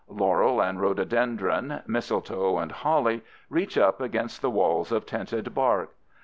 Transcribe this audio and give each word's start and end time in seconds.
Laurel 0.09 0.59
and 0.59 0.81
rhododendron, 0.81 1.83
mistletoe 1.85 2.57
and 2.57 2.71
holly, 2.71 3.21
reach 3.51 3.77
up 3.77 4.01
against 4.01 4.41
the 4.41 4.49
walls 4.49 4.91
of 4.91 5.05
tinted 5.05 5.53
bark. 5.53 5.91